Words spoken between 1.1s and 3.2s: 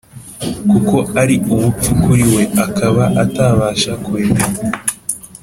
ari ubupfu kuri we, akaba